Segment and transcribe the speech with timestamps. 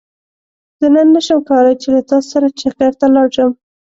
[0.79, 3.51] زه نن نه شم کولاي چې له تاسو سره چکرته لاړ شم